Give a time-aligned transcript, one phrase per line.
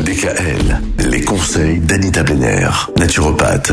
[0.00, 3.72] DKL, les conseils d'Anita Benner, naturopathe.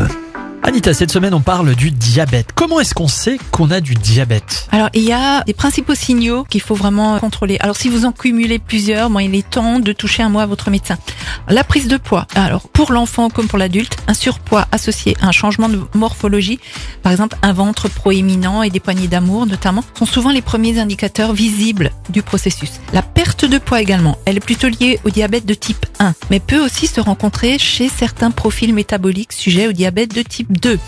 [0.64, 2.50] Anita, cette semaine, on parle du diabète.
[2.54, 6.44] Comment est-ce qu'on sait qu'on a du diabète Alors, il y a des principaux signaux
[6.44, 7.56] qu'il faut vraiment contrôler.
[7.58, 10.46] Alors, si vous en cumulez plusieurs, bon, il est temps de toucher un mot à
[10.46, 10.98] votre médecin.
[11.48, 12.28] La prise de poids.
[12.36, 16.60] Alors, pour l'enfant comme pour l'adulte, un surpoids associé à un changement de morphologie,
[17.02, 21.32] par exemple un ventre proéminent et des poignées d'amour notamment, sont souvent les premiers indicateurs
[21.32, 22.80] visibles du processus.
[22.92, 26.38] La perte de poids également, elle est plutôt liée au diabète de type 1, mais
[26.38, 30.78] peut aussi se rencontrer chez certains profils métaboliques sujets au diabète de type 2.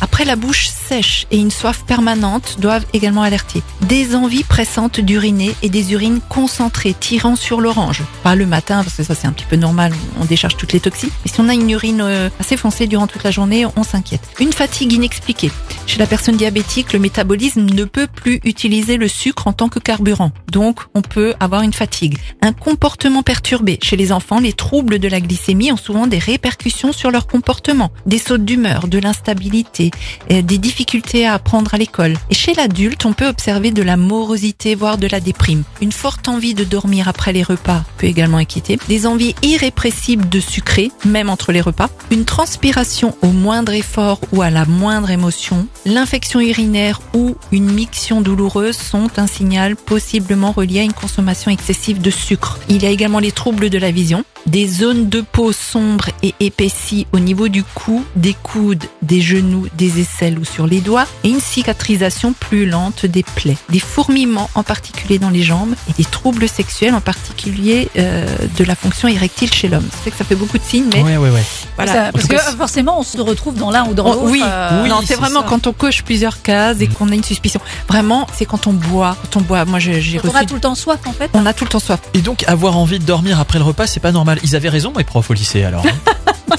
[0.00, 3.62] Après la bouche sèche et une soif permanente doivent également alerter.
[3.82, 8.02] Des envies pressantes d'uriner et des urines concentrées tirant sur l'orange.
[8.22, 10.80] Pas le matin parce que ça c'est un petit peu normal, on décharge toutes les
[10.80, 11.10] toxines.
[11.24, 14.22] Mais si on a une urine euh, assez foncée durant toute la journée, on s'inquiète.
[14.40, 15.50] Une fatigue inexpliquée.
[15.86, 19.78] Chez la personne diabétique, le métabolisme ne peut plus utiliser le sucre en tant que
[19.78, 20.32] carburant.
[20.54, 22.16] Donc on peut avoir une fatigue.
[22.40, 23.80] Un comportement perturbé.
[23.82, 27.90] Chez les enfants, les troubles de la glycémie ont souvent des répercussions sur leur comportement.
[28.06, 29.90] Des sautes d'humeur, de l'instabilité,
[30.30, 32.14] euh, des difficultés à apprendre à l'école.
[32.30, 35.64] Et chez l'adulte, on peut observer de la morosité, voire de la déprime.
[35.82, 38.78] Une forte envie de dormir après les repas peut également inquiéter.
[38.88, 41.90] Des envies irrépressibles de sucrer, même entre les repas.
[42.12, 45.66] Une transpiration au moindre effort ou à la moindre émotion.
[45.84, 52.00] L'infection urinaire ou une miction douloureuse sont un signal possiblement relié à une consommation excessive
[52.00, 52.58] de sucre.
[52.68, 56.34] Il y a également les troubles de la vision, des zones de peau sombres et
[56.40, 61.06] épaissies au niveau du cou, des coudes, des genoux, des aisselles ou sur les doigts,
[61.24, 65.92] et une cicatrisation plus lente des plaies, des fourmillements en particulier dans les jambes et
[65.94, 68.26] des troubles sexuels en particulier euh,
[68.58, 69.88] de la fonction érectile chez l'homme.
[70.02, 71.42] C'est que ça fait beaucoup de signes, mais Ouais, ouais, ouais.
[71.76, 71.92] voilà.
[71.92, 74.30] Ça- parce que forcément, on se retrouve dans l'un ou dans Oh, l'autre.
[74.30, 75.46] oui, euh, oui, non, c'est vraiment ça.
[75.48, 77.60] quand on coche plusieurs cases et qu'on a une suspicion.
[77.88, 79.16] Vraiment, c'est quand on boit.
[79.22, 80.44] Quand on boit, moi j'ai j'ai quand on reçu.
[80.44, 81.30] a tout le temps soif, en fait.
[81.34, 82.00] On a tout le temps soif.
[82.14, 84.33] Et donc, avoir envie de dormir après le repas, c'est pas normal.
[84.42, 85.84] Ils avaient raison, mes profs au lycée, alors.
[85.86, 86.56] hein.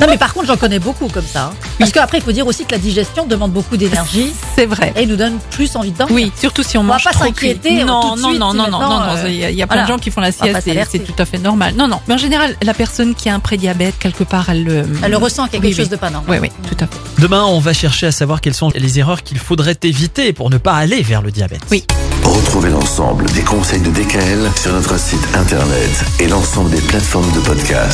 [0.00, 1.44] Non, mais par contre, j'en connais beaucoup comme ça.
[1.44, 1.52] hein.
[1.78, 4.92] Parce qu'après, il faut dire aussi que la digestion demande beaucoup d'énergie C'est vrai.
[4.96, 6.14] et nous donne plus envie de dormir.
[6.16, 7.50] Oui, surtout si on, On va mange pas trop cuit.
[7.52, 9.76] s'inquiéter, Non, non, non, non, non, non, non, Il y a, il y a plein
[9.76, 9.82] voilà.
[9.84, 11.74] de gens qui font la va sieste, pas c'est tout à fait normal.
[11.78, 12.00] Non, non.
[12.08, 14.84] Mais en général, la personne qui a un prédiabète, quelque part, elle le.
[15.02, 15.90] Elle ressent qu'il y a Oui, quelque chose oui.
[15.92, 16.40] de pas normal.
[16.42, 17.22] Oui, oui, tout à fait.
[17.22, 20.58] Demain, on va chercher à savoir quelles sont les erreurs qu'il faudrait éviter pour ne
[20.58, 21.62] pas aller vers le diabète.
[21.70, 21.84] Oui.
[22.24, 23.33] Retrouvez l'ensemble des
[23.64, 27.92] conseils de DKL sur notre site internet et l'ensemble des plateformes de podcast.